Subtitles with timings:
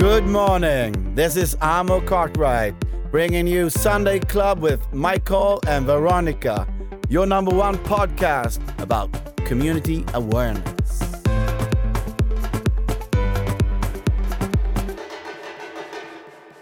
[0.00, 1.14] Good morning.
[1.14, 2.74] This is Amo Cartwright
[3.10, 6.66] bringing you Sunday Club with Michael and Veronica,
[7.10, 9.10] your number one podcast about
[9.46, 11.02] community awareness.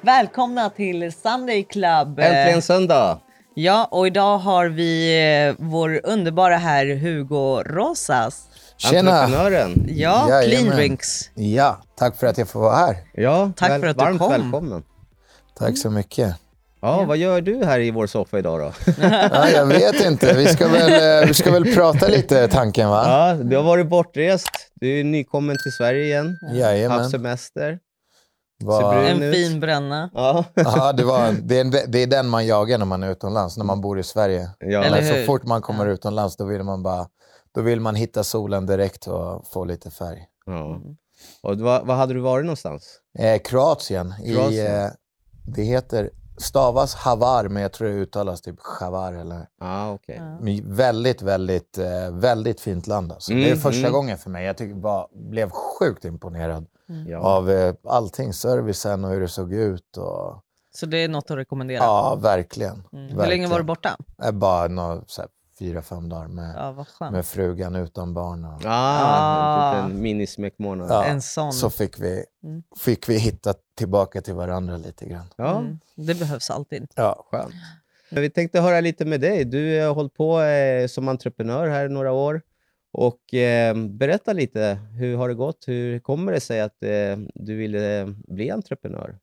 [0.00, 2.18] Välkomna till Sunday Club.
[2.18, 3.20] Äntligen söndag!
[3.54, 8.48] Ja, och idag har vi eh, vår underbara herr Hugo Rosas.
[8.76, 9.22] Tjena!
[9.22, 9.86] Entreprenören.
[9.88, 10.48] Ja, Jajamän.
[10.48, 11.30] Clean Drinks.
[11.34, 12.96] Ja, tack för att jag får vara här.
[13.14, 14.30] Ja, Tack för att du varmt kom.
[14.30, 14.82] välkommen.
[15.58, 16.36] Tack så mycket.
[16.80, 18.92] Ja, vad gör du här i vår soffa idag då?
[19.32, 23.04] Ja, jag vet inte, vi ska, väl, eh, vi ska väl prata lite tanken va?
[23.06, 24.50] Ja, du har varit bortrest.
[24.74, 26.38] Du är nykommen till Sverige igen.
[26.52, 26.98] Jajamän.
[26.98, 27.78] Haft semester.
[28.64, 29.34] Var, En ut.
[29.34, 30.10] fin bränna.
[30.14, 30.44] Ja.
[30.54, 33.64] ja, det, var, det, är det är den man jagar när man är utomlands, när
[33.64, 34.50] man bor i Sverige.
[34.58, 34.84] ja.
[34.84, 37.06] Eller så fort man kommer utomlands då vill man bara
[37.54, 40.18] då vill man hitta solen direkt och få lite färg.
[40.46, 40.80] ja.
[41.42, 43.00] Och vad, vad hade du varit någonstans?
[43.18, 44.84] Eh, Kroatien, I, Kroatien.
[44.84, 44.90] eh,
[45.46, 50.16] det heter, stavas Havar, men jag tror det uttalas typ Chavar eller Ah, okej.
[50.40, 50.60] Ja.
[50.64, 53.12] Väldigt, väldigt, eh, väldigt fint land.
[53.12, 53.32] Alltså.
[53.32, 53.92] det är Mm, första mm.
[53.92, 54.46] gången för mig.
[54.46, 56.66] Jag tycker bara, blev sjukt imponerad
[57.08, 57.18] Ja.
[57.18, 58.32] av eh, allting.
[58.32, 59.96] Servicen och hur det såg ut.
[59.96, 60.42] Och,
[60.74, 61.78] Så det är något att rekommendera.
[61.84, 62.72] ja, verkligen.
[62.72, 62.84] Mm.
[62.92, 63.28] Hur verkligen.
[63.28, 63.96] länge var du borta?
[64.24, 68.44] Eh, Bara nå, så här, fyra, fem dagar med, Ja, med frugan utan barn.
[68.44, 69.84] Och, Ah, Ah.
[69.84, 70.90] en minismekmånad.
[70.90, 71.04] Ja.
[71.04, 71.52] En sån.
[71.52, 72.62] Så fick vi, Mm.
[72.76, 75.26] fick vi hitta tillbaka till varandra lite grann.
[75.36, 75.78] Ja, Mm.
[75.96, 76.86] Det behövs alltid.
[76.94, 77.26] Ja.
[77.30, 77.54] skönt.
[78.10, 79.44] Men Vi tänkte höra lite med dig.
[79.44, 82.42] Du har hållit på eh, som entreprenör här i några år.
[82.92, 85.64] Och eh, berätta lite, hur har det gått?
[85.66, 89.18] Hur kommer det sig att eh, du ville bli entreprenör?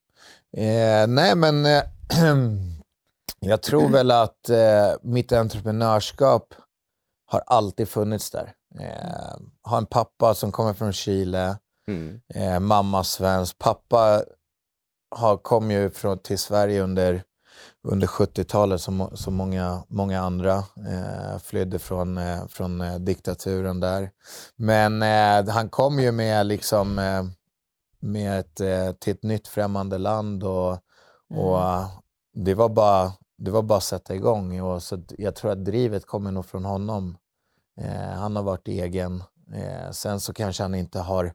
[0.57, 1.81] Eh, nej, men eh,
[3.39, 6.53] jag tror väl att eh, mitt entreprenörskap
[7.25, 8.53] har alltid funnits där.
[8.79, 12.21] Eh, har en pappa som kommer från Chile, Mm.
[12.35, 13.57] eh, mamma svensk.
[13.57, 14.23] Pappa
[15.15, 17.23] har, kom ju från, till Sverige under,
[17.83, 20.55] under 70-talet som, som många, många andra.
[20.89, 24.11] Eh, flydde från, eh, från eh, diktaturen där.
[24.55, 26.95] Men eh, han kom ju med, liksom,
[27.99, 28.55] med ett,
[28.99, 30.71] till ett nytt främmande land och,
[31.35, 31.87] och eh,
[32.33, 34.61] det var bara det var bara att sätta igång.
[34.61, 37.17] Och så jag tror att drivet kommer nog från honom.
[37.81, 39.23] Eh, han har varit egen.
[39.53, 41.33] Eh, sen så kanske han inte har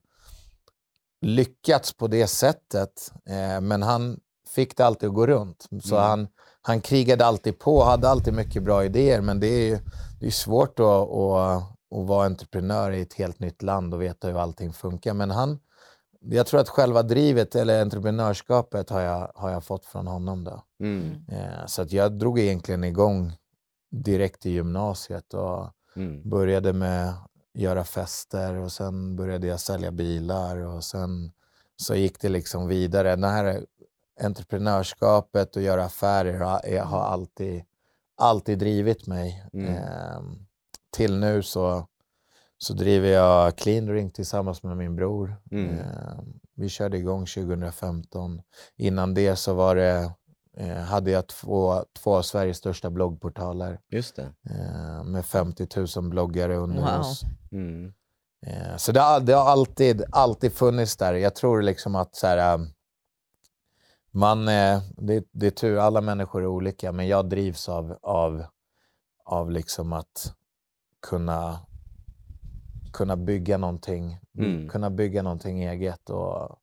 [1.26, 5.66] lyckats på det sättet, eh, men han fick det alltid att gå runt.
[5.82, 6.08] Så Mm.
[6.08, 6.28] han,
[6.62, 9.78] han krigade alltid på, hade alltid mycket bra idéer, men det är ju
[10.20, 11.62] det är svårt att, att,
[11.94, 15.14] att vara entreprenör i ett helt nytt land och veta hur allting funkar.
[15.14, 15.58] Men han,
[16.20, 20.44] jag tror att själva drivet, eller entreprenörskapet, har jag, har jag fått från honom.
[20.44, 20.62] Då.
[20.80, 21.24] Mm.
[21.28, 23.32] Eh, Så att jag drog egentligen igång
[23.90, 26.28] direkt i gymnasiet och Mm.
[26.30, 27.16] började med att
[27.54, 31.32] göra fester och sen började jag sälja bilar och sen
[31.76, 33.16] så gick det liksom vidare.
[33.16, 33.64] Det här
[34.20, 37.62] entreprenörskapet och göra affärer har, har alltid,
[38.16, 39.44] alltid drivit mig.
[39.52, 39.74] Mm.
[39.74, 40.46] Ehm,
[40.90, 41.86] till nu så,
[42.62, 45.36] så driver jag Clean Drink tillsammans med min bror.
[45.50, 45.78] Mm.
[45.78, 48.42] Ehm, vi körde igång 2015.
[48.76, 50.12] Innan det så var det,
[50.56, 54.32] eh, hade jag två, två av Sveriges största bloggportaler Just det.
[54.50, 55.66] eh, med 50
[56.00, 57.00] 000 bloggare under Wow.
[57.00, 57.22] oss.
[57.52, 57.92] Mm.
[58.46, 61.14] Eh, så det har, det har alltid, alltid funnits där.
[61.14, 62.60] Jag tror liksom att så här,
[64.10, 68.44] man, eh, det, det är tur, alla människor är olika, men jag drivs av, av,
[69.24, 70.34] av liksom att
[71.02, 71.58] kunna,
[72.92, 74.68] kunna bygga någonting, Mm.
[74.68, 76.10] kunna bygga någonting eget.
[76.10, 76.58] Och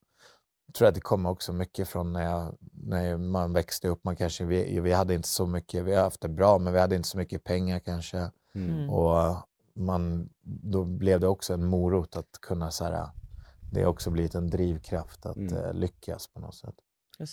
[0.66, 4.04] jag tror att det kommer också mycket från när, jag, när man växte upp.
[4.04, 6.80] Man kanske, vi, vi hade inte så mycket, vi har haft det bra, men vi
[6.80, 8.18] hade inte så mycket pengar kanske.
[8.56, 8.70] Mm.
[8.74, 8.90] Mm.
[8.90, 9.36] Och
[9.74, 13.09] man, då blev det också en morot att kunna så här,
[13.72, 15.54] det har också blivit en drivkraft att Mm.
[15.58, 16.76] eh, lyckas på något sätt.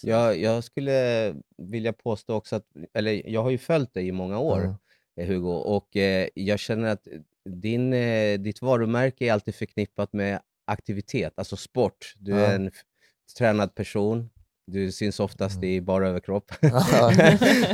[0.02, 4.38] Jag, jag skulle vilja påstå också att, eller jag har ju följt dig i många
[4.38, 4.74] år, Mm.
[5.16, 7.06] eh, Hugo, och eh, jag känner att
[7.48, 12.12] din, eh, ditt varumärke är alltid förknippat med aktivitet, alltså sport.
[12.16, 12.74] Du är en f-
[13.38, 14.30] tränad person,
[14.66, 15.68] du syns oftast Mm.
[15.68, 16.52] i bara överkropp.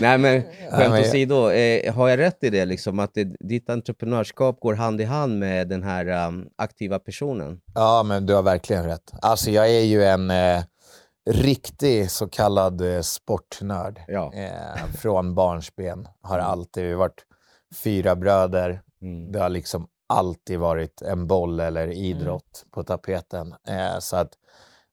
[0.01, 4.61] Nej men skämt åsido, eh, har jag rätt i det, liksom, att det, ditt entreprenörskap
[4.61, 7.61] går hand i hand med den här um, aktiva personen?
[7.75, 9.13] Ja, men du har verkligen rätt.
[9.23, 10.63] Alltså jag är ju en eh,
[11.31, 14.01] riktig så kallad eh, sportnörd.
[14.09, 14.33] Ja.
[14.35, 16.09] Eh, från barnsben.
[16.23, 17.25] Har alltid varit
[17.85, 18.83] fyra bröder.
[19.03, 19.33] Mm.
[19.33, 23.55] Det har liksom alltid varit en boll eller idrott på tapeten.
[23.69, 24.31] Eh, så att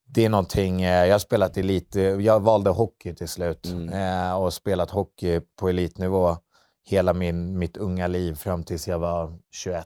[0.05, 3.89] det är någonting, eh, jag har spelat elit, jag valde hockey till slut Mm.
[3.93, 6.37] eh, och spelat hockey på elitnivå
[6.89, 9.85] hela min, mitt unga liv fram tills jag var 21.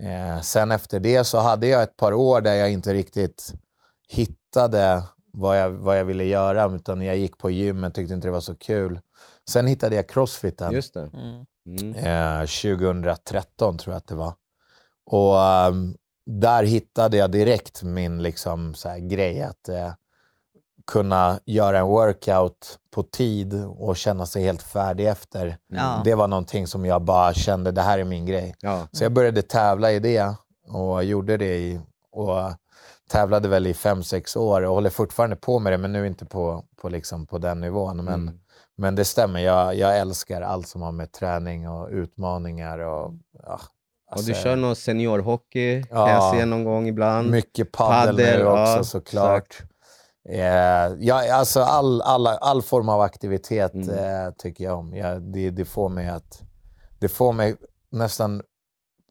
[0.00, 3.52] Eh, sen efter det så hade jag ett par år där jag inte riktigt
[4.08, 5.02] hittade
[5.32, 8.40] vad, jag, vad jag ville göra, utan jag gick på gymmet, tyckte inte det var
[8.40, 9.00] så kul.
[9.48, 10.72] Sen hittade jag crossfiten.
[10.72, 11.10] Just det.
[11.14, 11.46] Mm.
[11.80, 11.94] Mm.
[11.94, 14.32] Eh, 2013 tror jag att det var.
[15.10, 15.96] Och ehm,
[16.26, 19.92] där hittade jag direkt min liksom, så här, grej att eh,
[20.86, 25.56] kunna göra en workout på tid och känna sig helt färdig efter.
[25.66, 26.00] Ja.
[26.04, 28.54] Det var någonting som jag bara kände, det här är min grej.
[28.60, 28.88] Ja.
[28.92, 30.34] Så jag började tävla i det
[30.68, 31.80] och gjorde det i,
[32.12, 32.52] och
[33.10, 36.24] tävlade väl i fem sex år och håller fortfarande på med det, men nu inte
[36.24, 38.04] på, på, liksom på den nivån.
[38.04, 38.40] Men, Mm.
[38.78, 43.12] Men det stämmer, jag, jag älskar allt som har med träning och utmaningar och...
[43.42, 43.60] Ja,
[44.10, 46.10] Och alltså, du kör någon seniorhockey, kan Ja.
[46.10, 47.30] jag se någon gång ibland.
[47.30, 49.62] Mycket paddel nu Paddel, också ja, såklart.
[50.28, 50.40] Eh,
[50.98, 53.88] ja, alltså all, alla, all form av aktivitet Mm.
[53.90, 54.94] eh, tycker jag om.
[54.94, 56.42] Ja, det, det får mig att...
[56.98, 57.56] Det får mig
[57.90, 58.42] nästan...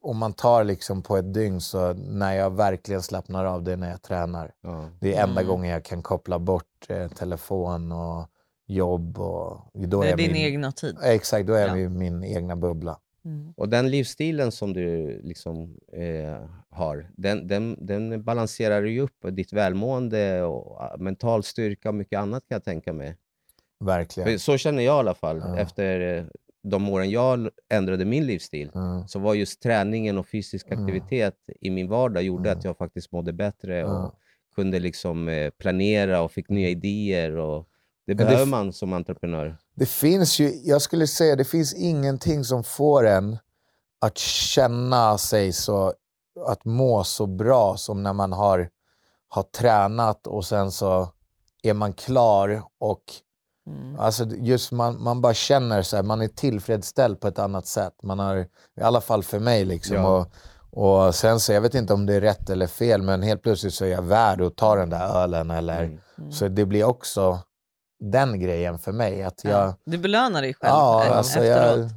[0.02, 3.76] Om man tar liksom på ett dygn så när jag verkligen slappnar av det är
[3.76, 4.50] när jag tränar.
[4.62, 4.84] Ja.
[5.00, 5.46] Det är enda Mm.
[5.52, 8.26] gången jag kan koppla bort eh, telefon och
[8.68, 9.18] jobb.
[9.18, 10.96] Och, då Det är jag din min, egna tid.
[11.04, 11.82] Exakt, då är jag Ja.
[11.82, 12.98] i min egna bubbla.
[13.24, 13.52] Mm.
[13.56, 19.52] Och den livsstilen som du liksom, eh, har, den, den, den balanserar ju upp ditt
[19.52, 23.16] välmående och ah, mental styrka och mycket annat kan jag tänka mig.
[23.80, 24.28] Verkligen.
[24.30, 25.38] För så känner jag i alla fall.
[25.44, 25.58] Ja.
[25.58, 26.24] Efter eh,
[26.62, 29.08] de åren jag ändrade min livsstil Mm.
[29.08, 30.84] så var just träningen och fysisk Mm.
[30.84, 32.58] aktivitet i min vardag gjorde Mm.
[32.58, 34.14] att jag faktiskt mådde bättre och
[34.54, 37.36] kunde liksom eh, planera och fick nya idéer.
[37.36, 37.68] Och
[38.08, 39.56] det det behöver f- man som entreprenör.
[39.74, 43.38] Det finns ju, jag skulle säga, det finns ingenting som får en
[44.00, 45.92] att känna sig så,
[46.46, 48.68] att må så bra som när man har,
[49.28, 51.08] har tränat och sen så
[51.62, 53.02] är man klar och
[53.68, 53.98] Mm.
[54.00, 57.92] alltså just man, man bara känner så här, man är tillfredsställd på ett annat sätt.
[58.02, 59.96] Man har, i alla fall för mig liksom.
[59.96, 60.26] Ja.
[60.70, 63.42] Och, och sen så, jag vet inte om det är rätt eller fel, men helt
[63.42, 65.98] plötsligt så är jag värd att ta den där ölen eller Mm.
[66.18, 66.32] Mm.
[66.32, 67.38] så det blir också
[68.00, 69.22] den grejen för mig.
[69.22, 69.74] Att jag, Ja.
[69.84, 71.78] Du belönar dig själv Ja, eh, alltså efteråt.
[71.78, 71.90] jag,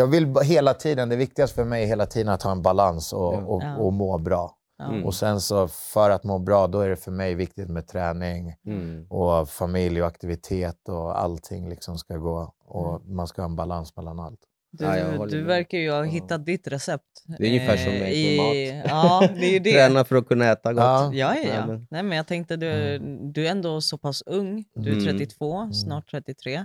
[0.00, 3.12] jag vill hela tiden, det viktigaste för mig är hela tiden att ha en balans
[3.12, 3.38] och, Ja.
[3.46, 3.76] och, Ja.
[3.76, 4.56] och må bra.
[4.82, 5.04] Mm.
[5.04, 8.54] Och sen så för att må bra, då är det för mig viktigt med träning
[8.66, 9.06] Mm.
[9.10, 12.52] och familj och aktivitet och allting liksom ska gå.
[12.66, 13.16] Och Mm.
[13.16, 14.40] man ska ha en balans mellan allt.
[14.72, 16.02] Du, Ja, du verkar ju ha Ja.
[16.02, 17.04] hittat ditt recept.
[17.38, 18.84] Det är ungefär som eh, mig i- mat.
[18.90, 19.72] Ja, det är ju det.
[19.72, 20.82] Träna för att kunna äta gott.
[20.82, 21.10] Ja.
[21.14, 21.66] Ja, ja, Ja, ja.
[21.66, 22.98] men- Nej, men jag tänkte du,
[23.32, 24.64] du är ändå så pass ung.
[24.74, 25.04] Du är Mm.
[25.04, 26.64] 32, snart 33.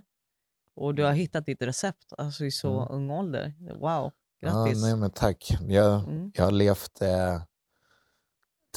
[0.76, 2.88] Och du har hittat ditt recept alltså i så Mm.
[2.96, 3.54] ung ålder.
[3.60, 4.12] Wow, Ja,
[4.42, 4.82] grattis.
[4.84, 5.58] nej, men tack.
[5.68, 6.32] Jag, Mm.
[6.36, 7.42] jag har levt, eh,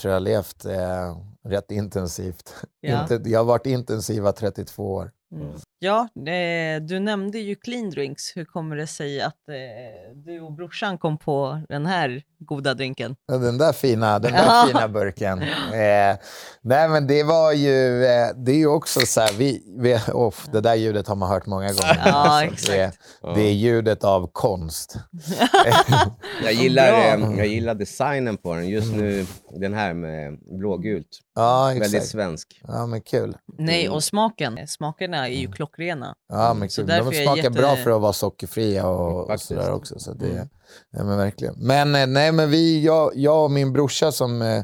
[0.00, 2.54] tror jag har levt eh, rätt intensivt.
[2.80, 3.02] Ja.
[3.02, 5.12] Inte, jag har varit intensiva 32 år.
[5.32, 5.54] Mm.
[5.78, 8.36] Ja, eh, du nämnde ju clean drinks.
[8.36, 13.16] Hur kommer det sig att eh, du och brorsan kom på den här goda drinken?
[13.28, 15.42] Den där fina, den där fina burken.
[15.42, 16.16] Eh,
[16.62, 20.46] nej men det var ju, eh, det är ju också så här, vi, vi, off,
[20.52, 22.02] det där ljudet har man hört många gånger.
[22.04, 22.98] Ja, Alltså, det, exakt.
[23.34, 24.96] det är ljudet av konst.
[26.44, 28.68] Jag gillar, eh, jag gillar designen på den.
[28.68, 29.26] Just nu
[29.60, 31.08] den här med blågult.
[31.38, 32.06] Ja, Väldigt exakt.
[32.10, 32.60] svensk.
[32.68, 33.36] Ja, men kul.
[33.58, 34.58] Nej, och smaken.
[34.68, 36.14] Smakerna är ju klockrena.
[36.28, 36.86] Ja, men Så kul.
[36.88, 39.98] därför De smakar jätte- bra för att vara sockerfria och, och sådär också.
[39.98, 40.48] Så det, Mm.
[40.90, 41.54] ja, men verkligen.
[41.58, 44.62] Men eh, nej, men vi, jag, jag och min brorsa som, eh,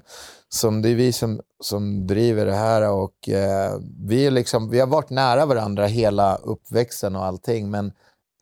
[0.49, 4.81] som det är vi som, som driver det här och eh, vi, är liksom, vi
[4.81, 7.93] har varit nära varandra hela uppväxten och allting, men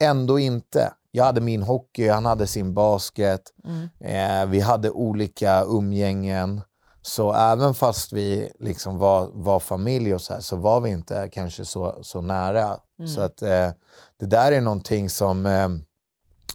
[0.00, 0.92] ändå inte.
[1.11, 3.42] Jag hade min hockey, han hade sin basket.
[3.64, 3.88] Mm.
[4.00, 6.61] Eh, vi hade olika umgängen.
[7.02, 11.28] Så även fast vi liksom var, var familj och så här, så var vi inte
[11.32, 12.78] kanske så, så nära.
[12.99, 13.09] Mm.
[13.09, 13.71] Så att eh,
[14.16, 15.68] det där är någonting som, eh,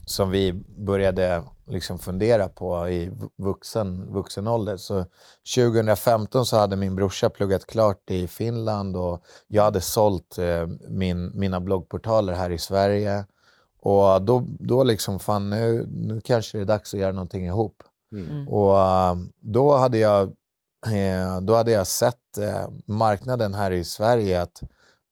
[0.05, 4.77] som vi började liksom fundera på i vuxen, vuxen ålder.
[4.77, 5.05] Så
[5.55, 11.39] 2015 så hade min brorsa pluggat klart i Finland och jag hade sålt eh, min,
[11.39, 13.25] mina bloggportaler här i Sverige.
[13.79, 17.83] Och då, då liksom, fan nu, nu kanske det är dags att göra någonting ihop.
[18.11, 18.47] Mm.
[18.47, 20.23] Och eh, då hade jag,
[20.87, 24.61] eh, då hade jag sett eh, marknaden här i Sverige att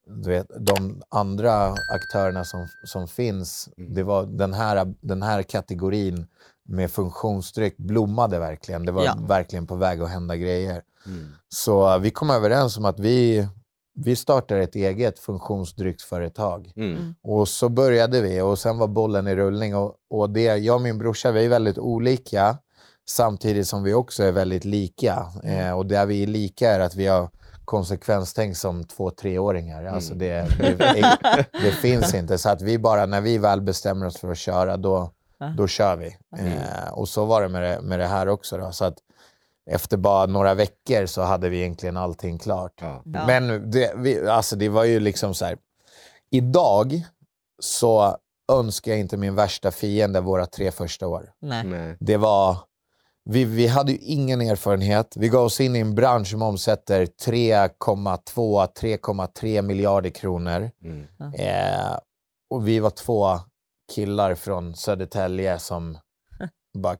[0.08, 6.28] du vet, de andra aktörerna som, som finns, det var den här, den här kategorin
[6.68, 8.86] med funktionsdryck blommade verkligen.
[8.86, 9.18] Det var Ja.
[9.28, 10.82] verkligen på väg att hända grejer.
[11.06, 11.28] Mm.
[11.50, 13.48] Så eh, vi kom överens om att vi,
[13.96, 16.72] vi startar ett eget funktionsdrycksföretag.
[16.75, 17.16] Mm.
[17.24, 19.75] Och så började vi och sen var bollen i rullning.
[19.75, 22.58] Och, och det, jag och min brorsa, vi är väldigt olika
[23.10, 25.32] samtidigt som vi också är väldigt lika.
[25.44, 27.30] Eh, och där vi är lika är att vi har
[27.66, 29.86] konsekvenstänk som två treåringar.
[29.86, 31.18] Alltså det, det,
[31.52, 32.38] det finns inte.
[32.38, 35.12] Så att vi bara, när vi väl bestämmer oss för att köra, då,
[35.58, 36.18] då kör vi.
[36.38, 38.58] Eh, och så var det med det, med det här också.
[38.58, 38.72] Då.
[38.72, 38.98] Så att
[39.72, 42.74] efter bara några veckor så hade vi egentligen allting klart.
[42.82, 43.02] Ja.
[43.06, 43.28] Ja.
[43.28, 45.58] Men det, vi, alltså det var ju liksom så här.
[46.32, 47.04] Idag
[47.60, 48.18] så
[48.52, 51.32] önskar jag inte min värsta fiende våra tre första år.
[51.42, 51.64] Nej.
[51.64, 51.98] Nej.
[52.00, 52.58] Det var...
[53.29, 55.13] Vi, vi hade ju ingen erfarenhet.
[55.15, 60.72] Vi gav oss in i en bransch som omsätter 3,2-3,3 miljarder kronor.
[60.84, 61.05] Mm.
[61.34, 61.98] Eh,
[62.50, 63.39] och vi var två
[63.96, 65.98] killar från Södertälje som
[66.77, 66.98] bara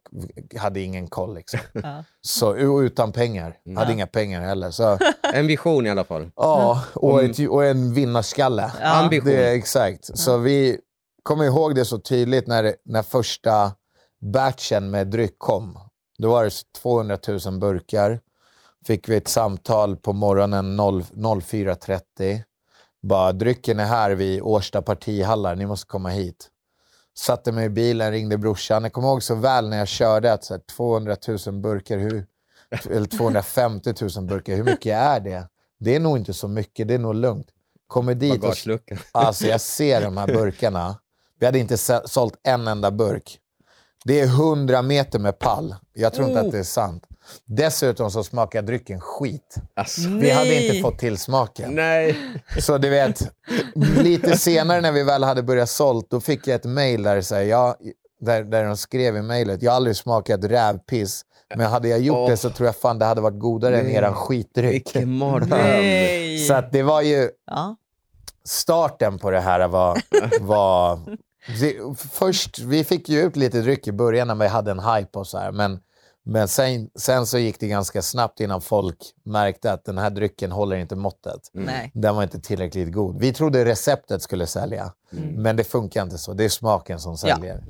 [0.58, 1.36] hade ingen koll.
[1.36, 1.60] Liksom.
[1.84, 2.04] Ja.
[2.22, 3.58] Så, och utan pengar.
[3.66, 3.78] Mm.
[3.78, 3.94] Hade Ja.
[3.94, 4.72] inga pengar heller.
[4.72, 4.98] Så,
[5.34, 6.32] En vision i alla fall.
[6.36, 8.72] ja, och, Om- ett, och en vinnarskalle.
[8.82, 9.04] Ja.
[9.04, 9.30] Ambition.
[9.32, 10.18] Det, exakt.
[10.20, 10.80] Så vi
[11.24, 13.72] kommer ihåg det så tydligt när, när första
[14.34, 15.80] batchen med dryck kom.
[16.18, 18.20] Då var det 200 000 burkar.
[18.86, 22.42] Fick vi ett samtal på morgonen 0, 04.30.
[23.02, 26.50] Bara, drycken är här vid Årsta partihallar, ni måste komma hit.
[27.18, 28.84] Satte mig i bilen, ringde brorsan.
[28.84, 31.16] Jag kommer ihåg så väl när jag körde att så här, 200
[31.48, 32.26] 000 burkar, hur,
[32.90, 35.50] eller 250 000 burkar, hur mycket är det?
[35.80, 37.48] Det är nog inte så mycket, det är nog lugnt.
[37.88, 38.56] Kommer dit och.
[39.12, 41.00] Alltså jag ser de här burkarna.
[41.40, 43.40] Vi hade inte sålt en enda burk.
[44.08, 45.76] Det är 100 meter med pall.
[45.94, 46.46] Jag tror inte Oh.
[46.46, 47.04] att det är sant.
[47.46, 49.56] Dessutom så smakar drycken skit.
[49.76, 51.76] Alltså, Vi hade inte fått till smaken.
[51.76, 52.18] nej.
[52.60, 53.32] Så du vet,
[54.04, 57.24] lite senare när vi väl hade börjat sålt, då fick jag ett mejl där, det
[57.24, 57.76] säger, jag,
[58.22, 61.22] där, där de skrev i mejlet, jag har aldrig smakat rävpiss,
[61.56, 62.30] men hade jag gjort Åh.
[62.30, 63.96] det så tror jag fan det hade varit godare än Nej.
[63.96, 64.74] eran skitdryck.
[64.96, 66.38] Vilken mardröm.
[66.48, 67.76] Så att det var ju, Ja.
[68.48, 70.02] starten på det här var...
[70.42, 71.00] var
[71.98, 75.28] först, vi fick ju ut lite dryck i början när vi hade en hype och
[75.28, 75.80] så här, men,
[76.24, 80.52] men sen, sen så gick det ganska snabbt innan folk märkte att den här drycken
[80.52, 81.50] håller inte måttet.
[81.54, 81.92] Nej.
[81.94, 83.20] Den var inte tillräckligt god.
[83.20, 84.94] Vi trodde receptet skulle sälja,
[85.36, 86.34] men det funkar inte så.
[86.34, 87.18] Det är smaken som Ja.
[87.36, 87.64] säljer.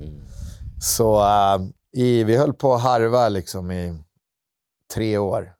[0.80, 1.60] Så äh,
[2.02, 3.98] i, vi höll på att harva liksom i
[4.94, 5.52] tre år.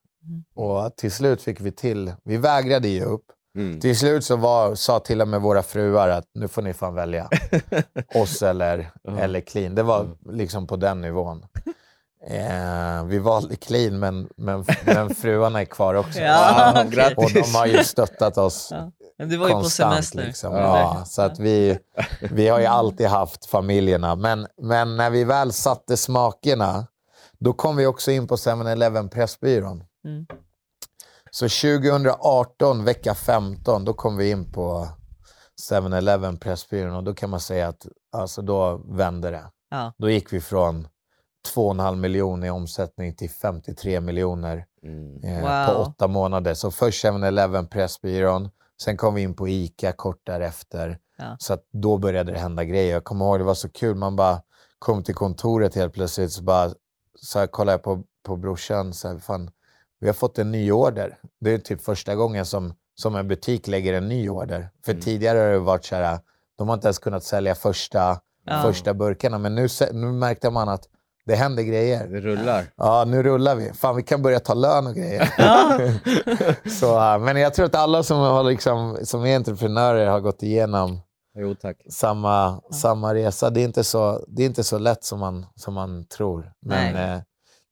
[0.54, 3.24] Och till slut fick vi till, vi vägrade ge upp.
[3.56, 3.80] Mm.
[3.80, 6.94] Till slut så var, sa till och med våra fruar att nu får ni fan
[6.94, 7.28] välja.
[8.14, 9.74] Oss eller, eller clean.
[9.74, 11.44] Det var liksom på den nivån.
[12.28, 16.18] Eh, vi valde clean, men, men, men fruarna är kvar också.
[16.22, 17.16] Ja, grattis.
[17.16, 18.92] Och de har ju stöttat oss Ja.
[19.18, 20.26] Men du var ju på semester.
[20.26, 20.54] Liksom.
[20.54, 21.78] Ja, så att vi,
[22.20, 24.16] vi har ju alltid haft familjerna.
[24.16, 26.86] Men, men när vi väl satte smakerna,
[27.38, 29.84] då kom vi också in på 7-Eleven Pressbyrån.
[30.04, 30.26] Mm.
[31.38, 34.88] Så 2018, vecka 15, då kom vi in på
[35.70, 39.44] 7-Eleven Pressbyrån och då kan man säga att alltså, då vände det.
[39.70, 39.92] Ja.
[39.98, 40.88] Då gick vi från
[41.54, 45.24] 2,5 miljoner i omsättning till 53 miljoner Mm.
[45.24, 45.74] eh, Wow.
[45.74, 46.54] på åtta månader.
[46.54, 48.50] Så först 7-Eleven Pressbyrån,
[48.82, 50.98] sen kom vi in på ICA kort därefter.
[51.18, 51.36] Ja.
[51.38, 52.92] Så att då började det hända grejer.
[52.92, 54.42] Jag kommer ihåg, det var så kul, man bara
[54.78, 56.70] kom till kontoret helt plötsligt, så bara
[57.20, 59.50] så här, kollade jag på, på brorsan, så här, fan,
[60.00, 61.18] vi har fått en ny order.
[61.40, 64.68] Det är typ första gången som, som en butik lägger en ny order.
[64.84, 65.02] För Mm.
[65.02, 66.18] tidigare har det varit så här,
[66.58, 68.62] de har inte ens kunnat sälja första, Ja.
[68.62, 70.84] första burkarna, men nu, nu märkte man att
[71.26, 72.06] det händer grejer.
[72.08, 72.64] Det rullar.
[72.76, 73.72] Ja, nu rullar vi.
[73.72, 75.28] Fan, vi kan börja ta lön och grejer.
[76.68, 81.00] så, men jag tror att alla som, har liksom, som är entreprenörer har gått igenom
[81.38, 81.56] Jo,
[81.90, 83.50] samma, samma resa.
[83.50, 86.52] Det är, inte så, det är inte så lätt som man, som man tror.
[86.62, 87.22] Men Nej.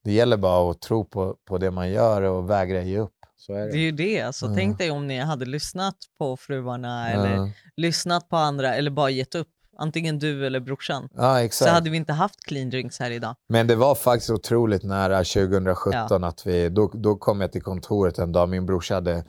[0.04, 3.10] Det gäller bara att tro på, på det man gör och vägra ge upp.
[3.48, 3.78] Är Det är det.
[3.78, 4.20] ju det.
[4.20, 4.52] Alltså, Ja.
[4.56, 7.48] Tänk dig om ni hade lyssnat på fruarna eller Ja.
[7.76, 9.48] lyssnat på andra eller bara gett upp.
[9.78, 11.08] Antingen du eller brorsan.
[11.14, 13.34] Ja, Så hade vi inte haft clean drinks här idag.
[13.48, 18.18] Men det var faktiskt otroligt nära 2017 att vi, då, då kom jag till kontoret
[18.18, 19.24] en dag, min brorsa hade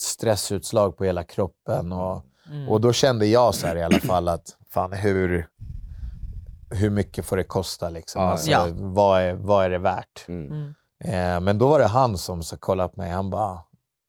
[0.00, 2.68] stressutslag på hela kroppen och, Mm.
[2.68, 5.46] och då kände jag så här i alla fall att fan hur,
[6.70, 8.22] hur mycket får det kosta liksom?
[8.22, 8.66] Ja, alltså, ja.
[8.72, 10.24] vad, är, vad är det värt?
[10.28, 10.52] Mm.
[10.52, 10.74] Mm.
[11.04, 13.58] Eh, men då var det han som så kollade på mig, han bara,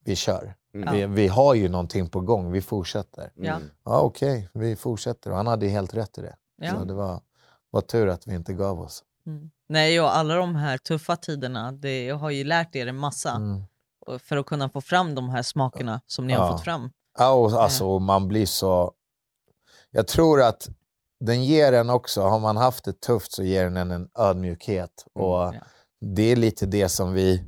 [0.05, 0.55] vi kör.
[0.73, 0.93] Mm.
[0.93, 3.31] Vi, vi har ju någonting på gång, vi fortsätter.
[3.35, 3.55] Ja.
[3.55, 3.69] Mm.
[3.85, 5.31] Ja okej, vi fortsätter.
[5.31, 6.35] Och han hade helt rätt i det.
[6.61, 6.71] Ja.
[6.71, 7.21] Så det var,
[7.71, 9.03] var tur att vi inte gav oss.
[9.27, 9.51] Mm.
[9.69, 13.63] Nej, och alla de här tuffa tiderna, det har ju lärt er en massa Mm.
[14.19, 16.51] för att kunna få fram de här smakerna som ni har Ja.
[16.51, 16.89] fått fram.
[17.19, 18.91] Ja, och alltså man blir så...
[19.91, 20.69] Jag tror att
[21.19, 25.05] den ger en också, har man haft det tufft så ger den en en ödmjukhet.
[25.13, 25.53] Och ja.
[26.01, 27.43] det är lite det som vi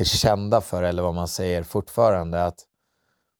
[0.00, 2.44] är kända för, eller vad man säger fortfarande.
[2.44, 2.58] Att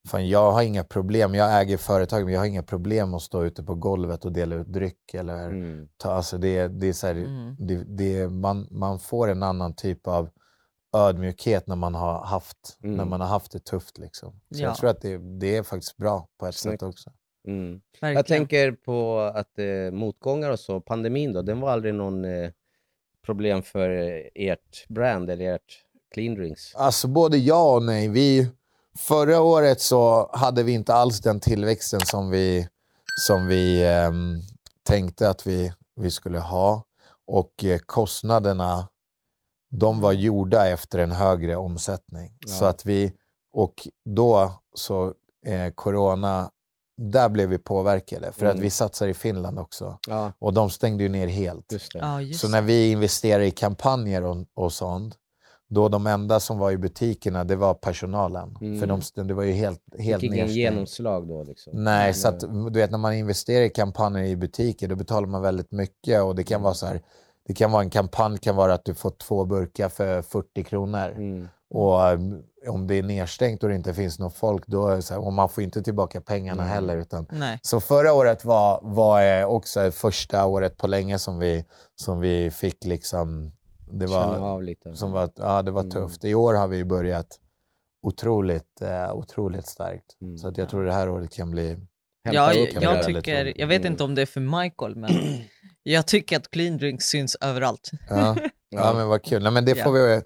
[0.07, 3.43] fan, jag har inga problem, jag äger företag, men jag har inga problem att stå
[3.43, 5.13] ute på golvet och dela ut dryck.
[5.13, 5.87] Eller Mm.
[5.97, 7.55] ta, alltså det, det är så här, Mm.
[7.59, 10.29] det, det, man, man får en annan typ av
[10.95, 12.95] ödmjukhet när man har haft, Mm.
[12.95, 13.97] när man har haft det tufft.
[13.97, 14.29] Liksom.
[14.55, 14.67] Så Ja.
[14.67, 16.79] jag tror att det, det är faktiskt bra på ett Snyggt.
[16.81, 17.11] sätt också.
[17.47, 17.81] Mm.
[17.99, 22.51] Jag tänker på att eh, motgångar och så, pandemin då, den var aldrig någon eh,
[23.25, 25.83] problem för eh, ert brand eller ert
[26.13, 26.75] clean drinks?
[26.75, 28.07] Alltså både ja och nej.
[28.09, 28.49] Vi,
[28.97, 32.67] förra året så hade vi inte alls den tillväxten som vi,
[33.19, 34.39] som vi ehm,
[34.83, 36.83] tänkte att vi, vi skulle ha.
[37.25, 38.87] Och eh, kostnaderna,
[39.69, 42.37] de var gjorda efter en högre omsättning.
[42.39, 42.53] Ja.
[42.53, 43.13] Så att vi,
[43.53, 45.13] och då så,
[45.45, 46.49] eh, corona,
[46.97, 48.31] där blev vi påverkade.
[48.31, 48.61] För att Mm.
[48.63, 49.97] vi satsar i Finland också.
[50.07, 51.71] Ja, Och de stängde ju ner helt.
[51.71, 51.99] just det.
[51.99, 55.15] Ja, just Så när vi investerade i kampanjer och, och sånt,
[55.69, 58.57] då de enda som var i butikerna, det var personalen.
[58.61, 58.79] Mm.
[58.79, 61.83] För de, det var ju helt, helt Fick ingen genomslag då liksom?
[61.83, 62.39] Nej, Men, så att,
[62.73, 66.35] du vet när man investerar i kampanjer i butiker, då betalar man väldigt mycket och
[66.35, 67.01] det kan vara så här,
[67.47, 71.11] det kan vara en kampanj kan vara att du får två burkar för 40 kronor.
[71.11, 71.47] Mm.
[71.69, 71.99] Och
[72.67, 75.49] om det är nedstängt och det inte finns något folk, då är här, och man
[75.49, 76.73] får inte tillbaka pengarna Mm.
[76.73, 76.97] heller.
[76.97, 77.59] Utan, Nej.
[77.61, 81.65] så förra året var, var eh, också första året på länge som vi,
[81.95, 83.51] som vi fick liksom...
[83.91, 84.95] Det var, av lite.
[84.95, 85.91] som var, ja, det var Mm.
[85.91, 86.25] tufft.
[86.25, 87.39] I år har vi börjat
[88.07, 90.05] otroligt, eh, otroligt starkt.
[90.21, 90.37] Mm.
[90.37, 91.77] Så att jag tror det här året kan bli...
[92.23, 95.11] Ja, jag, jag väldigt tycker, jag vet inte om det är för Michael, men
[95.83, 97.91] jag tycker att clean drinks syns överallt.
[98.09, 98.35] Ja,
[98.69, 99.43] ja men vad kul.
[99.43, 100.21] Nej, men det får vi,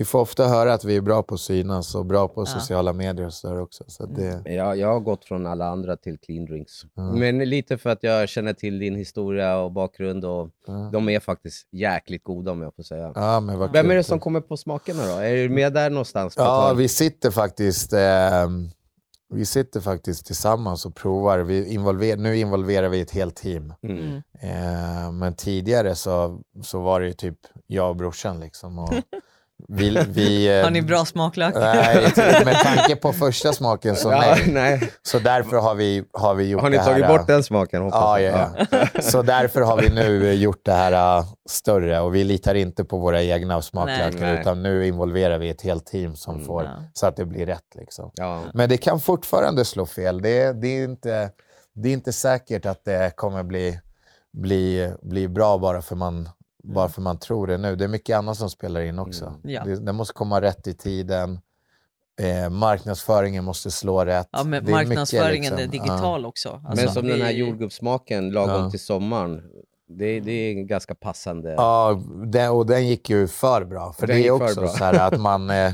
[0.00, 2.46] vi får ofta höra att vi är bra på att synas och bra på Ja.
[2.46, 3.84] sociala medier och så där också.
[3.86, 6.72] Så det, Jag, jag har gått från alla andra till clean drinks.
[6.94, 7.02] Ja.
[7.02, 10.90] Men lite för att jag känner till din historia och bakgrund och ja.
[10.92, 13.12] de är faktiskt jäkligt goda om jag får säga.
[13.14, 15.12] ja, men vad Vem är det som kommer på smakerna då?
[15.12, 16.34] Är du med där någonstans?
[16.36, 18.48] Ja, vi sitter faktiskt eh,
[19.34, 21.38] vi sitter faktiskt tillsammans och provar.
[21.38, 23.74] Vi involver, nu involverar vi ett helt team.
[23.82, 23.98] Mm.
[23.98, 24.16] Mm.
[24.40, 28.40] Eh, men tidigare så, så var det ju typ jag och brorsan.
[28.40, 28.92] Liksom, och
[29.68, 31.54] vi, vi, eh, Har ni bra smaklök?
[31.54, 32.12] Nej,
[32.44, 34.44] med tanke på första smaken så Ja, nej.
[34.52, 34.90] nej.
[35.02, 36.92] Så därför har vi, har vi gjort Har ni det här.
[36.92, 37.88] tagit bort den smaken?
[37.92, 38.86] Ja, ja, ja.
[39.02, 42.84] Så därför har vi nu eh, gjort det här äh, större och vi litar inte
[42.84, 44.40] på våra egna smaklökar Nej.
[44.40, 46.70] utan nu involverar vi ett helt team som Mm, får ja.
[46.92, 47.74] så att det blir rätt.
[47.74, 48.10] Liksom.
[48.14, 48.40] Ja.
[48.54, 50.22] Men det kan fortfarande slå fel.
[50.22, 51.30] Det, är- det, är, inte,
[51.74, 53.80] det är inte säkert att det kommer bli,
[54.32, 56.28] bli, bli bra bara för, man,
[56.62, 57.76] bara för man tror det nu.
[57.76, 59.24] Det är mycket annat som spelar in också.
[59.26, 59.40] Mm.
[59.42, 59.64] Ja.
[59.64, 61.40] Det, det måste komma rätt i tiden.
[62.20, 64.28] Eh, marknadsföringen måste slå rätt.
[64.32, 65.58] Ja, men Det är mycket, marknadsföringen liksom.
[65.58, 66.60] är digital också.
[66.62, 68.70] Men Alltså, som det den här är- jordgubbssmaken lagom Ja.
[68.70, 69.42] till sommaren.
[69.88, 71.50] Det, det är ganska passande.
[71.52, 73.92] Ja, den, och den gick ju för bra.
[73.92, 74.68] För Den det är också bra.
[74.68, 75.50] så här att man...
[75.50, 75.72] Eh,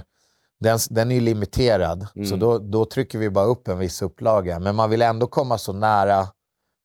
[0.60, 2.38] den, den är ju limiterad, så Mm.
[2.38, 4.58] då, då trycker vi bara upp en viss upplaga.
[4.60, 6.26] Men man vill ändå komma så nära...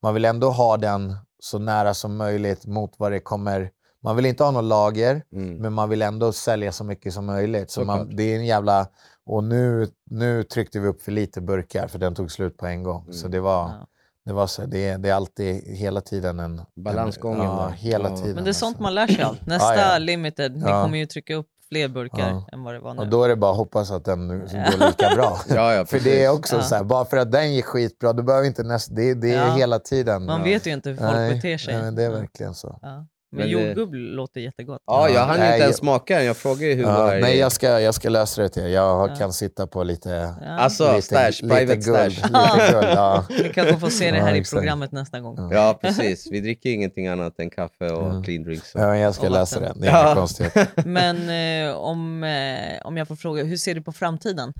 [0.04, 3.70] Man vill ändå ha den så nära som möjligt mot vad det kommer...
[4.04, 5.56] Man vill inte ha något lager, Mm.
[5.58, 7.72] men man vill ändå sälja så mycket som möjligt.
[7.72, 8.88] Så man, det är en jävla...
[9.26, 12.84] Och nu, nu tryckte vi upp för lite burkar, för den tog slut på en
[12.84, 13.08] gång.
[13.14, 13.32] Så Mm.
[13.32, 13.62] det var...
[13.62, 13.88] Ja.
[14.26, 16.62] Det, var så, det, är, det är alltid, hela tiden en...
[16.76, 18.18] Balansgången En, ja, hela Ja.
[18.18, 18.36] tiden.
[18.36, 18.84] Men det är sånt alltså.
[18.84, 19.38] man lär sig av.
[19.46, 19.98] Nästa Ja, ja.
[19.98, 20.84] limited, ni Ja.
[20.84, 22.48] kommer ju trycka upp fler burkar Ja.
[22.54, 23.00] än vad det var nu.
[23.02, 25.38] Och då är det bara att hoppas att den går lika bra.
[25.50, 26.62] Ja, ja, För det är också Ja.
[26.62, 28.94] så här, bara för att den gick skitbra, då behöver inte nästa...
[28.96, 30.26] Det, det är hela tiden.
[30.26, 30.44] Man Ja.
[30.44, 31.74] vet ju inte hur folk Nej, beter sig.
[31.74, 32.80] nej, men det är verkligen så.
[33.34, 34.82] Men, Men det- jordgubb låter jättegott.
[34.86, 36.26] Ja, jag hann Nej, inte ens smaka den.
[36.26, 38.64] Jag frågade ju hur Ja, var det nej, jag ska, jag ska lösa det till
[38.64, 38.68] er.
[38.68, 39.16] Jag Ja.
[39.16, 40.10] kan sitta på lite...
[40.42, 40.48] Ja.
[40.60, 42.14] Alltså, lite, stash, private lite guld.
[42.14, 42.28] stash.
[42.28, 43.26] Lite guld ja.
[43.44, 45.38] Vi kanske får se det Ja, här i programmet nästa gång.
[45.38, 45.50] Ja.
[45.54, 46.28] Ja, precis.
[46.32, 48.22] Vi dricker ingenting annat än kaffe och Ja.
[48.26, 48.72] clean drinks.
[48.76, 49.72] Ja, jag ska lösa det.
[49.76, 50.16] Det är inga Ja.
[50.16, 50.68] konstigheter.
[50.86, 51.30] Men
[51.70, 54.54] eh, om, eh, om jag får fråga, hur ser du på framtiden?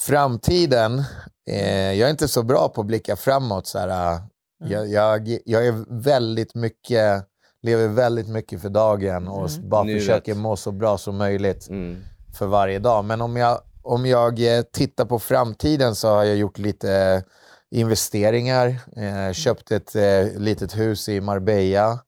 [0.00, 1.04] Framtiden,
[1.50, 3.66] eh, jag är inte så bra på att blicka framåt.
[3.66, 4.20] Så här, äh,
[4.64, 4.72] Mm.
[4.72, 7.24] jag, jag, jag är väldigt mycket,
[7.62, 9.68] lever väldigt mycket för dagen och Mm.
[9.68, 10.00] bara Nuet.
[10.00, 12.02] försöker må så bra som möjligt Mm.
[12.38, 13.04] för varje dag.
[13.04, 17.24] Men om jag, om jag eh, tittar på framtiden så har jag gjort lite
[17.70, 18.66] investeringar.
[18.96, 21.98] Eh, köpt ett eh, litet hus i Marbella.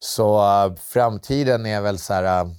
[0.00, 2.50] Så eh, framtiden är väl så här, eh,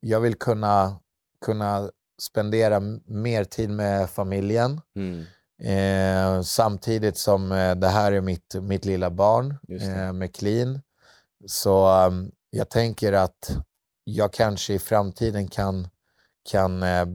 [0.00, 0.98] jag vill kunna,
[1.44, 1.90] kunna
[2.22, 4.80] spendera mer tid med familjen.
[4.96, 5.24] Mm.
[5.62, 10.80] Eh, samtidigt som eh, det här är mitt, mitt lilla barn eh, med clean.
[11.46, 13.50] Så um, jag tänker att
[14.04, 15.88] jag kanske i framtiden kan,
[16.50, 17.06] kan eh,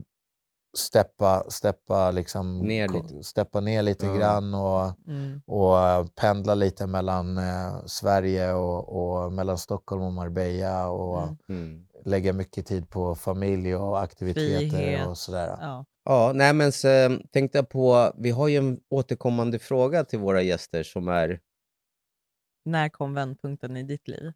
[0.78, 3.24] steppa, steppa, liksom, Ner lite.
[3.24, 4.16] steppa ner lite Ja.
[4.16, 5.42] grann och, Mm.
[5.48, 8.90] och eh, pendla lite mellan eh, Sverige och,
[9.24, 11.38] och mellan Stockholm och Marbella och Mm.
[11.50, 11.86] Mm.
[12.06, 15.08] lägga mycket tid på familj och aktiviteter Frihet.
[15.08, 15.58] och sådär.
[15.62, 15.86] Ja.
[16.06, 16.88] Ja, nej men så
[17.32, 21.40] tänkte jag på, vi har ju en återkommande fråga till våra gäster som är,
[22.66, 24.34] När kom vändpunkten i ditt liv?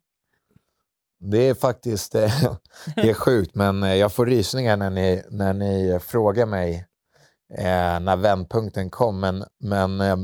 [1.19, 2.53] Det är faktiskt eh,
[2.95, 6.87] det är sjukt, men eh, jag får rysningar när ni, när ni frågar mig
[7.57, 9.19] eh, när vändpunkten kom.
[9.19, 10.17] Men, men eh,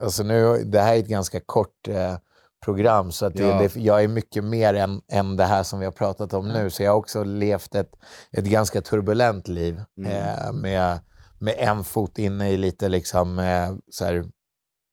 [0.00, 2.16] alltså nu, det här är ett ganska kort eh,
[2.64, 3.12] program.
[3.12, 3.58] Så att det, Ja.
[3.58, 6.70] det, jag är mycket mer än, än det här som vi har pratat om nu.
[6.70, 7.92] Så jag har också levt ett,
[8.32, 10.12] ett ganska turbulent liv Mm.
[10.12, 10.98] eh, med,
[11.38, 14.24] med en fot inne i lite liksom, eh, så här,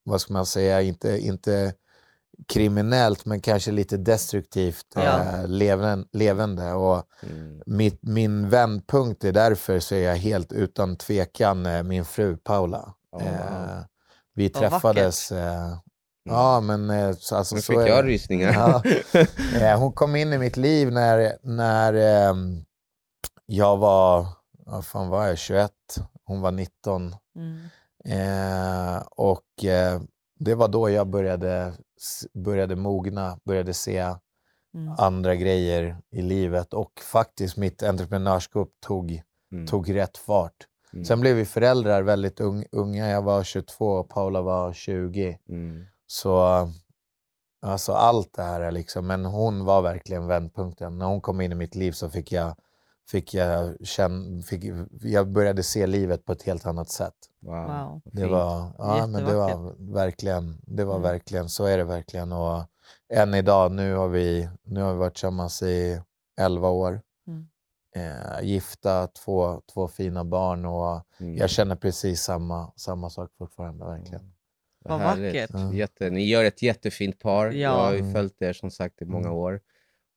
[0.04, 1.74] vad ska man säga, inte, inte
[2.48, 5.02] kriminellt men kanske lite destruktivt Ja.
[5.20, 6.74] eh, leven, levande.
[6.74, 7.62] Och Mm.
[7.66, 12.94] mitt, min vändpunkt är därför så är jag helt utan tvekan eh, min fru Paula.
[13.12, 13.20] Ja.
[13.22, 13.84] Eh,
[14.36, 15.32] vi Vad träffades...
[15.32, 15.78] Eh,
[16.24, 18.54] ja, men eh, så, alltså, Nu så fick är jag rysningar.
[18.54, 18.84] Ja.
[19.62, 22.66] Eh, hon kom in i mitt liv när, när ehm,
[23.46, 24.26] jag var,
[24.66, 25.72] vad fan var jag, 21?
[26.26, 27.16] Hon var 19.
[27.36, 27.60] Mm.
[28.06, 30.02] Eh, och eh,
[30.40, 31.74] det var då jag började,
[32.34, 34.16] började mogna, började se
[34.74, 34.96] Mm.
[34.98, 39.68] andra grejer i livet och faktiskt mitt entreprenörskap tog, Mm.
[39.68, 40.68] tog rätt fart.
[40.94, 41.06] Mm.
[41.06, 43.10] Sen blev vi föräldrar väldigt ung, unga.
[43.10, 45.38] Jag var 22 och Paula var 20.
[45.50, 45.86] Mm.
[46.08, 46.42] Så
[47.62, 50.98] alltså allt det här är liksom, men hon var verkligen vändpunkten.
[50.98, 52.56] När hon kom in i mitt liv så fick jag,
[53.10, 54.64] fick jag känna, fick,
[55.02, 57.14] jag började se livet på ett helt annat sätt.
[57.42, 57.56] Wow.
[57.68, 58.02] Wow.
[58.06, 61.04] Det var, ja, men det var verkligen, det var Mm.
[61.12, 62.32] verkligen, så är det verkligen.
[62.32, 62.64] Och
[63.14, 66.02] än idag, nu har vi, nu har vi varit tillsammans i
[66.42, 67.02] 11 år.
[67.28, 67.48] Mm.
[67.96, 71.36] Eh, gifta, två, två fina barn och Mm.
[71.38, 74.34] jag känner precis samma, samma sak fortfarande verkligen.
[74.84, 75.50] Vad Vad vackert.
[75.54, 75.74] Ja.
[75.74, 77.46] Jätte, ni gör ett jättefint par.
[77.46, 77.52] Ja.
[77.54, 78.14] Jag har ju Mm.
[78.14, 79.38] följt er som sagt i många Mm.
[79.38, 79.62] år.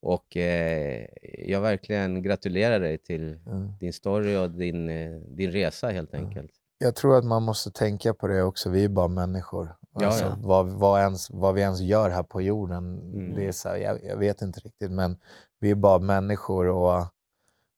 [0.04, 1.06] Och eh,
[1.46, 3.72] jag verkligen gratulerar dig till Mm.
[3.80, 6.50] din story och din, eh, din resa helt enkelt.
[6.78, 8.70] Jag tror att man måste tänka på det också.
[8.70, 9.76] Vi är bara människor.
[9.98, 10.36] Ja, alltså, ja.
[10.40, 13.34] Vad, vad, ens, vad vi ens gör här på jorden, Mm.
[13.34, 14.90] det är så här, jag, jag vet inte riktigt.
[14.90, 15.16] Men
[15.60, 17.04] vi är bara människor och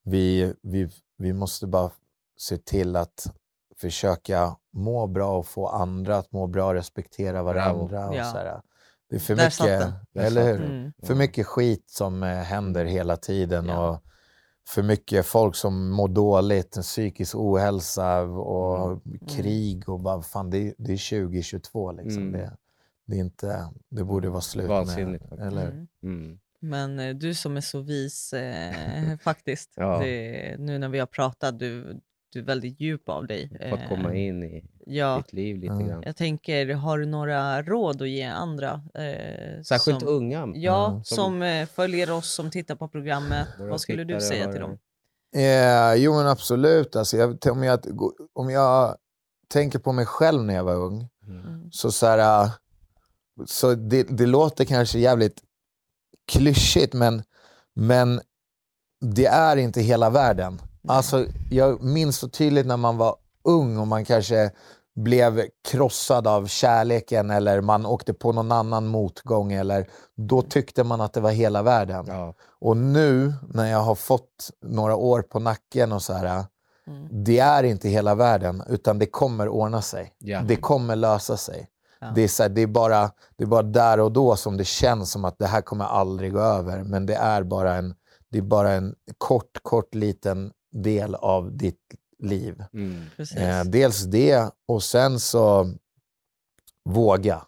[0.03, 1.91] vi, vi, vi måste bara
[2.39, 3.27] se till att
[3.77, 8.09] försöka må bra och få andra att må bra och respektera varandra.
[8.09, 8.25] Och Ja.
[8.25, 8.61] så här.
[9.09, 9.95] Det är för Där mycket,
[10.27, 10.65] eller hur?
[10.65, 10.93] Mm.
[11.03, 13.67] För mycket skit som eh, händer hela tiden.
[13.67, 13.91] Ja.
[13.91, 14.03] Och
[14.69, 19.19] för mycket folk som mår dåligt, psykisk ohälsa och Mm.
[19.29, 19.89] krig.
[19.89, 22.23] och bara, fan, det, är- det är 2022 liksom.
[22.23, 22.33] Mm.
[22.33, 22.57] Det,
[23.07, 25.47] det, är inte, det borde vara slut Vansinnigt med.
[25.47, 25.67] Eller?
[25.71, 25.87] Mm.
[26.03, 26.39] Mm.
[26.61, 29.73] Men eh, du som är så vis eh, faktiskt.
[29.77, 29.99] Ja.
[29.99, 32.01] Det, nu när vi har pratat, du,
[32.37, 33.51] du är väldigt djup av dig.
[33.71, 35.89] Fått komma Eh, in i Ja, ditt liv lite Mm.
[35.89, 36.03] grann.
[36.07, 38.83] jag tänker, har du några råd att ge andra?
[38.95, 40.53] Eh, Särskilt som, unga.
[40.55, 41.05] Ja, Mm.
[41.05, 43.49] som, eh, följer oss, som tittar på programmet.
[43.59, 44.79] Vad skulle du säga till dem?
[45.37, 46.97] Eh, jo men absolut.
[46.97, 47.81] Alltså, jag, om, jag,
[48.33, 48.97] om jag
[49.49, 51.09] tänker på mig själv när jag var ung.
[51.27, 51.47] Mm.
[51.47, 51.71] Mm.
[51.73, 52.51] Så, så, här, äh,
[53.47, 55.43] så det, det låter kanske jävligt
[56.33, 57.23] klyschigt men,
[57.75, 58.21] men
[59.01, 60.61] det är inte hela världen.
[60.89, 64.51] Alltså, jag minns så tydligt när man var ung och man kanske
[64.97, 69.53] blev krossad av kärleken eller man åkte på någon annan motgång.
[69.53, 72.05] Eller, då tyckte man att det var hela världen.
[72.09, 72.35] Ja.
[72.61, 76.45] Och nu när jag har fått några år på nacken och så här.
[76.87, 77.25] Mm.
[77.25, 80.13] Det är inte hela världen utan det kommer ordna sig.
[80.19, 80.41] Ja.
[80.41, 81.69] Det kommer lösa sig.
[82.01, 82.13] Ja.
[82.15, 84.65] Det, är så här, det, är bara, det är bara där och då som det
[84.65, 86.83] känns som att det här kommer aldrig gå över.
[86.83, 87.95] Men det är bara en,
[88.31, 92.65] det är bara en kort, kort liten del av ditt liv.
[92.73, 93.03] Mm.
[93.37, 95.75] Eh, dels det och sen så
[96.85, 97.43] våga.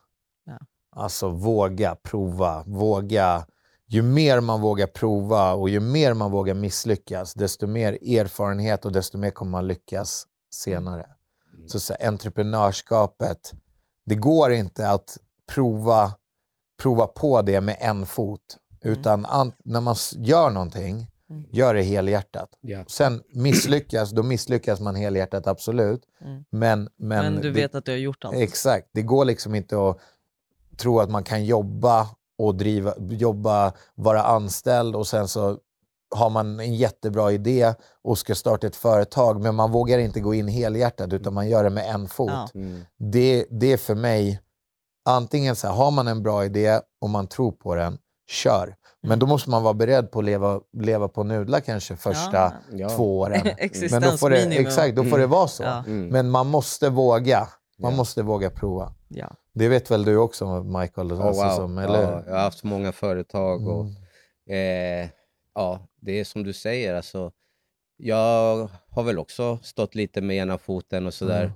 [0.44, 0.58] Ja.
[0.90, 3.46] Alltså våga prova, våga.
[3.86, 8.92] Ju mer man vågar prova och ju mer man vågar misslyckas, desto mer erfarenhet och
[8.92, 11.06] desto mer kommer man lyckas senare.
[11.54, 11.68] Mm.
[11.68, 13.52] Så, så här, entreprenörskapet,
[14.06, 15.18] det går inte att
[15.54, 16.14] prova,
[16.82, 18.58] prova på det med en fot.
[18.80, 18.98] Mm.
[18.98, 21.44] Utan an, när man gör någonting, Mm.
[21.50, 22.48] gör det helhjärtat.
[22.60, 22.84] Ja.
[22.88, 26.02] Sen misslyckas, då misslyckas man helhjärtat absolut.
[26.20, 26.44] Mm.
[26.50, 28.36] Men, men, Men, du det, vet att du har gjort allt.
[28.36, 29.98] Exakt, det går liksom inte att
[30.76, 35.58] tro att man kan jobba och driva, jobba, vara anställd och sen så
[36.10, 40.34] har man en jättebra idé och ska starta ett företag men man vågar inte gå
[40.34, 42.30] in helhjärtat utan man gör det med en fot.
[42.30, 42.48] Ja.
[42.54, 42.80] Mm.
[42.96, 44.40] Det, det är för mig,
[45.04, 47.98] antingen så här, har man en bra idé och man tror på den,
[48.30, 48.76] kör.
[49.02, 49.18] Men Mm.
[49.18, 52.52] då måste man vara beredd på att leva, leva på nudlar kanske första Ja.
[52.72, 52.88] Ja.
[52.88, 53.40] två åren.
[53.90, 55.20] Men då får det, exakt, då får Mm.
[55.20, 55.62] det vara så.
[55.62, 55.84] Ja.
[55.86, 56.08] Mm.
[56.08, 57.48] Men man måste våga.
[57.78, 57.96] Man Ja.
[57.96, 58.92] måste våga prova.
[59.08, 59.30] Ja.
[59.54, 61.12] Det vet väl du också Michael?
[61.12, 61.50] Oh, Alltså, wow.
[61.56, 62.02] som, eller?
[62.02, 63.86] ja, jag har haft många företag och
[64.48, 65.04] Mm.
[65.04, 65.10] eh,
[65.54, 66.94] ja, det är som du säger.
[66.94, 67.32] Alltså,
[67.96, 71.40] jag har väl också stått lite med ena foten och sådär.
[71.42, 71.52] Mm.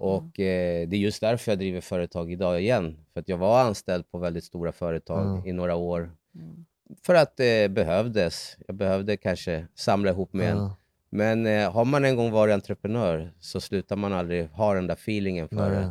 [0.00, 2.96] Och eh, det är just därför jag driver företag idag igen.
[3.12, 5.46] För att jag var anställd på väldigt stora företag Mm.
[5.46, 6.10] i några år.
[6.34, 6.64] Mm.
[7.02, 8.56] För att det behövdes.
[8.66, 10.48] Jag behövde kanske samla ihop mig.
[10.48, 10.76] Ja.
[11.10, 14.94] Men eh, har man en gång varit entreprenör så slutar man aldrig ha den där
[14.94, 15.70] feelingen för Nej.
[15.70, 15.90] det.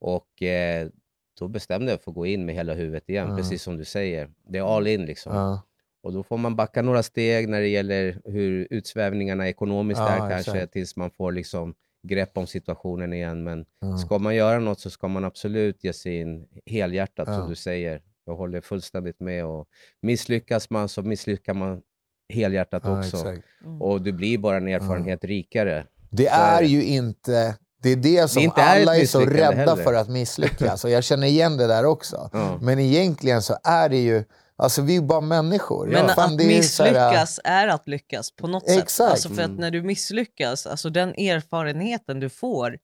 [0.00, 0.88] Och eh,
[1.38, 3.36] då bestämde jag för att gå in med hela huvudet igen, Ja.
[3.36, 4.30] precis som du säger.
[4.48, 5.58] Det är all in liksom.
[6.02, 10.52] Och då får man backa några steg när det gäller hur utsvävningarna ekonomiskt är kanske,
[10.52, 10.72] exakt.
[10.72, 13.44] tills man får liksom grepp om situationen igen.
[13.44, 13.64] Men
[13.98, 18.02] ska man göra något så ska man absolut ge sig in helhjärtat, som du säger.
[18.30, 19.44] Jag håller fullständigt med.
[19.46, 19.66] Och
[20.02, 21.80] misslyckas man så misslyckas man
[22.32, 23.16] helhjärtat Ja, också.
[23.64, 23.82] Mm.
[23.82, 25.86] Och du blir bara en erfarenhet rikare.
[26.10, 26.66] Det Så är det.
[26.66, 27.54] ju inte...
[27.82, 29.76] Det är det som ett alla är så rädda heller.
[29.84, 30.84] för att misslyckas.
[30.84, 32.30] Och jag känner igen det där också.
[32.32, 32.58] Ja.
[32.62, 34.24] Men egentligen så är det ju...
[34.56, 35.86] Alltså vi är bara människor.
[35.86, 38.82] Men Fan, att det är här- misslyckas är att lyckas på något sätt.
[38.82, 39.10] Exakt.
[39.10, 39.60] Alltså för att Mm.
[39.60, 42.78] när du misslyckas, alltså den erfarenheten du får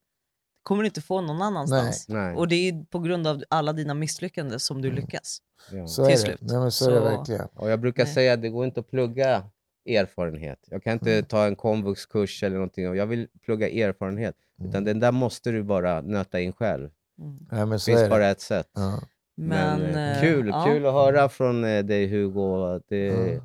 [0.67, 2.05] kommer du inte få någon annanstans.
[2.09, 2.35] Nej.
[2.35, 5.39] Och det är på grund av alla dina misslyckanden som du lyckas.
[5.71, 5.87] Ja.
[5.87, 6.21] Så är till det.
[6.21, 6.39] slut.
[6.41, 7.47] Nej, men så, är det Så- verkligen.
[7.53, 8.13] Och jag brukar Nej.
[8.13, 9.43] säga att det går inte att plugga
[9.89, 10.59] erfarenhet.
[10.69, 11.25] Jag kan inte Mm.
[11.25, 14.35] ta en komvuxkurs eller någonting och jag vill plugga erfarenhet.
[14.59, 14.69] Mm.
[14.69, 16.89] Utan den där måste du bara nöta in själv.
[17.21, 17.37] Mm.
[17.51, 18.27] Nej, men Det så finns bara det.
[18.29, 18.69] ett sätt.
[18.75, 18.99] Ja.
[19.37, 20.65] Men, eh, eh, kul, ja.
[20.67, 22.79] kul att höra från eh, dig Hugo.
[22.89, 23.41] Det, Ja.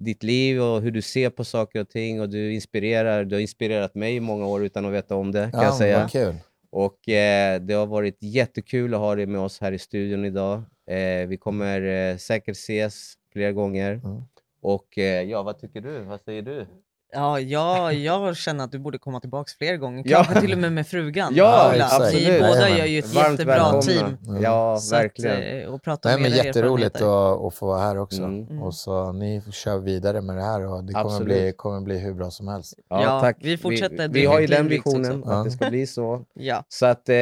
[0.00, 2.20] Ditt liv och hur du ser på saker och ting.
[2.20, 3.24] Och du inspirerar.
[3.24, 5.50] Du har inspirerat mig i många år utan att veta om det.
[5.52, 5.98] Kan Ja, jag säga.
[6.00, 6.34] vad kul.
[6.70, 10.62] Och eh, det har varit jättekul att ha dig med oss här i studion idag.
[10.86, 13.92] Eh, vi kommer eh, säkert ses fler gånger.
[13.92, 14.22] Mm.
[14.60, 16.00] Och eh, ja, vad tycker du?
[16.00, 16.66] Vad säger du?
[17.12, 20.02] Ja, jag, jag känner att du borde komma tillbaka fler gånger.
[20.06, 20.16] Ja.
[20.24, 21.32] Kanske till och med med frugan.
[21.36, 21.84] Ja, Ulla.
[21.84, 22.02] exakt.
[22.02, 22.40] Absolut.
[22.40, 23.82] båda gör ju ett Varmt jättebra välkomna.
[23.82, 24.16] team.
[24.28, 24.42] Mm.
[24.42, 25.42] Ja, Så att, verkligen.
[25.62, 28.22] eh, och prata Nej, men jätteroligt att, att få vara här också.
[28.22, 28.46] Mm.
[28.46, 28.62] Mm.
[28.62, 32.14] Och så ni kör vidare med det här och det kommer bli, kommer bli hur
[32.14, 32.74] bra som helst.
[32.88, 35.30] Ja, vi fortsätter Vi, vi har ju den visionen, också.
[35.30, 35.44] att Ja.
[35.44, 36.24] det ska bli så.
[36.34, 36.64] Ja.
[36.68, 37.16] Så att eh,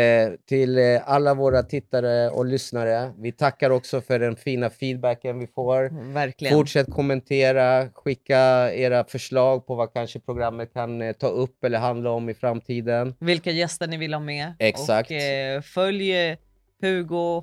[0.48, 5.46] till eh, alla våra tittare och lyssnare, vi tackar också för den fina feedbacken vi
[5.46, 6.12] får.
[6.12, 6.54] Verkligen.
[6.58, 12.10] Fortsätt kommentera, skicka era förslag på vad kanske programmet kan eh, ta upp eller handla
[12.10, 13.14] om i framtiden.
[13.20, 14.54] Vilka gäster ni vill ha med.
[14.58, 15.10] Exakt.
[15.10, 16.36] Och eh, följ eh,
[16.82, 17.42] Hugo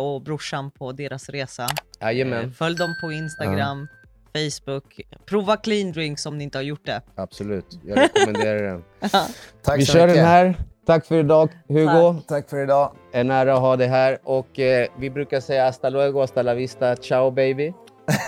[0.00, 1.62] och brorsan på deras resa.
[1.62, 1.68] Eh,
[2.00, 3.88] Jajamän, följ dem på Instagram,
[4.32, 5.00] Facebook.
[5.26, 7.02] Prova clean drinks om ni inte har gjort det.
[7.14, 7.78] absolut.
[7.84, 8.84] Jag rekommenderar den.
[9.62, 10.16] Tack vi så kör mycket.
[10.16, 10.54] den här.
[10.86, 12.20] Tack för idag Hugo.
[12.28, 12.92] Tack för idag.
[13.12, 14.18] En ära att ha dig här.
[14.24, 17.72] Och eh, vi brukar säga hasta luego, hasta la vista, ciao baby.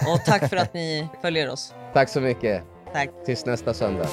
[0.07, 1.75] Och tack för att ni följer oss.
[1.93, 2.63] Tack så mycket.
[2.97, 3.11] Tack.
[3.25, 4.09] Tills nästa söndag.